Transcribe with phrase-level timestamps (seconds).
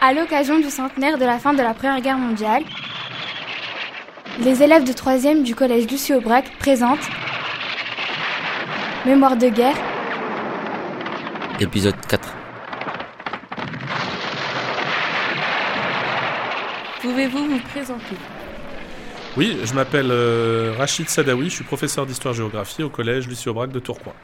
[0.00, 2.62] À l'occasion du centenaire de la fin de la Première Guerre mondiale,
[4.40, 7.08] les élèves de 3e du collège Lucie Aubrac présentent
[9.06, 9.76] Mémoire de guerre,
[11.58, 12.34] Épisode 4.
[17.00, 18.16] Pouvez-vous vous présenter?
[19.38, 23.78] Oui, je m'appelle euh, Rachid Sadawi, je suis professeur d'histoire-géographie au collège Lucie Aubrac de
[23.78, 24.14] Tourcoing.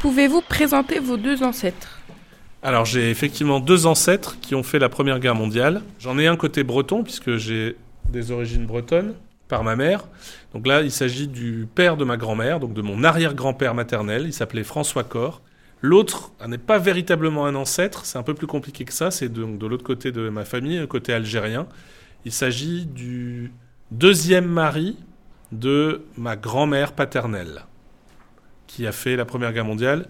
[0.00, 2.00] Pouvez-vous présenter vos deux ancêtres?
[2.62, 5.82] Alors j'ai effectivement deux ancêtres qui ont fait la Première Guerre mondiale.
[5.98, 7.76] J'en ai un côté breton puisque j'ai
[8.10, 9.14] des origines bretonnes
[9.48, 10.06] par ma mère.
[10.52, 14.24] Donc là, il s'agit du père de ma grand-mère, donc de mon arrière-grand-père maternel.
[14.26, 15.40] Il s'appelait François Cor.
[15.80, 19.10] L'autre n'est pas véritablement un ancêtre, c'est un peu plus compliqué que ça.
[19.10, 21.66] C'est donc de l'autre côté de ma famille, côté algérien.
[22.26, 23.52] Il s'agit du
[23.90, 24.98] deuxième mari
[25.52, 27.64] de ma grand-mère paternelle,
[28.66, 30.06] qui a fait la Première Guerre mondiale,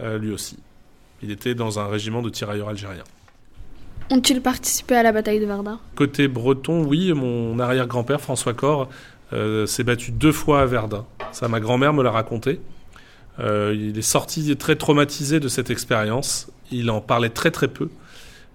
[0.00, 0.58] euh, lui aussi.
[1.22, 3.04] Il était dans un régiment de tirailleurs algériens.
[4.10, 8.88] Ont-ils participé à la bataille de Verdun Côté breton, oui, mon arrière-grand-père, François Cor,
[9.32, 11.06] euh, s'est battu deux fois à Verdun.
[11.32, 12.60] Ça, ma grand-mère me l'a raconté.
[13.38, 16.50] Euh, il est sorti très traumatisé de cette expérience.
[16.70, 17.88] Il en parlait très très peu.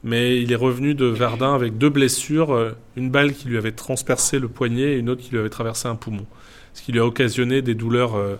[0.04, 3.72] Mais il est revenu de Verdun avec deux blessures, euh, une balle qui lui avait
[3.72, 6.26] transpercé le poignet et une autre qui lui avait traversé un poumon.
[6.74, 8.36] Ce qui lui a occasionné des douleurs euh,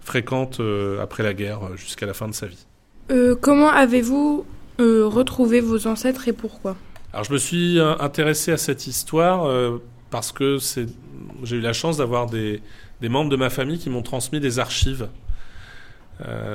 [0.00, 0.60] fréquentes
[1.00, 2.66] après la guerre jusqu'à la fin de sa vie.
[3.10, 4.46] Euh, Comment avez-vous
[4.80, 6.76] euh, retrouvé vos ancêtres et pourquoi?
[7.12, 9.48] Alors je me suis euh, intéressé à cette histoire
[10.10, 10.58] parce que
[11.42, 12.60] j'ai eu la chance d'avoir des,
[13.02, 15.08] membres de ma famille qui m'ont transmis des archives.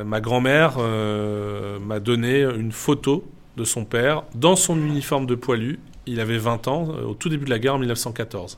[0.05, 3.25] Ma grand-mère m'a donné une photo
[3.57, 5.79] de son père dans son uniforme de poilu.
[6.05, 8.57] Il avait 20 ans au tout début de la guerre en 1914.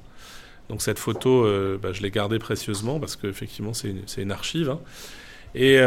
[0.69, 1.47] Donc cette photo,
[1.81, 4.69] bah, je l'ai gardée précieusement parce qu'effectivement c'est une, archive.
[4.69, 4.79] hein.
[5.55, 5.79] Et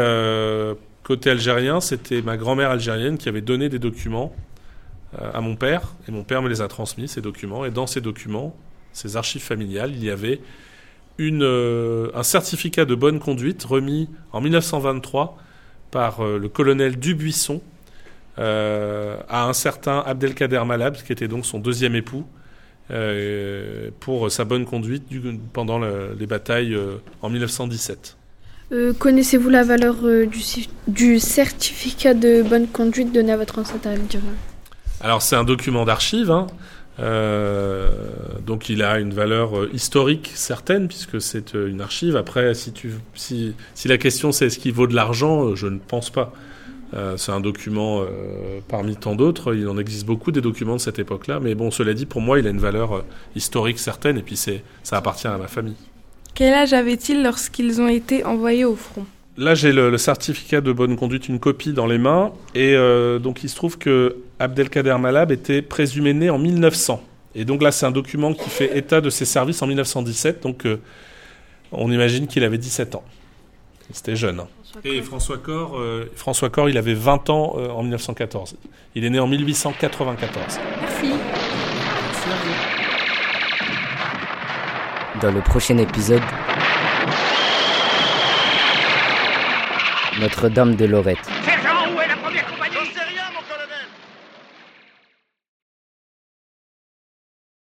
[1.05, 4.35] côté algérien, c'était ma grand-mère algérienne qui avait donné des documents
[5.21, 7.63] euh, à mon père, et mon père me les a transmis, ces documents.
[7.63, 8.55] Et dans ces documents,
[8.91, 10.41] ces archives familiales, il y avait
[11.21, 15.37] euh, un certificat de bonne conduite remis en 1923
[15.91, 17.61] par euh, le colonel Dubuisson
[18.37, 22.25] à un certain Abdelkader Malab, qui était donc son deuxième époux,
[24.01, 26.77] pour sa bonne conduite du- pendant le- les batailles
[27.21, 28.17] en 1917.
[28.75, 30.27] Euh, Connaissez-vous la valeur euh,
[30.87, 34.33] du, certificat de bonne conduite donné à votre ancêtre algérien
[34.99, 36.47] Alors c'est un document d'archives, hein.
[36.97, 37.89] Euh,
[38.45, 42.15] donc il a une valeur historique certaine puisque c'est une archive.
[42.17, 42.73] Après, si,
[43.13, 46.33] si, la question c'est est-ce qu'il vaut de l'argent, je ne pense pas.
[47.17, 48.05] C'est un document
[48.69, 49.53] parmi tant d'autres.
[49.53, 52.39] Il en existe beaucoup des documents de cette époque-là, mais bon, cela dit, pour moi,
[52.39, 53.03] il a une valeur
[53.35, 54.53] historique certaine et puis ça
[54.93, 55.75] appartient à ma famille.
[56.35, 59.05] Quel âge avaient-ils lorsqu'ils ont été envoyés au front?
[59.37, 62.31] Là, j'ai le, le certificat de bonne conduite, une copie dans les mains.
[62.53, 67.01] Et euh, donc, il se trouve que Abdelkader Malab était présumé né en 1900.
[67.35, 70.43] Et donc là, c'est un document qui fait état de ses services en 1917.
[70.43, 70.77] Donc, euh,
[71.71, 73.03] on imagine qu'il avait 17 ans.
[73.91, 74.39] C'était jeune.
[74.39, 74.47] hein.
[74.83, 78.55] Et François Cor, euh, François Cor, il avait 20 ans euh, en 1914.
[78.95, 80.59] Il est né en 1894.
[80.81, 81.13] Merci.
[85.21, 86.21] dans le prochain épisode.
[90.19, 91.29] Notre-Dame de Lorette.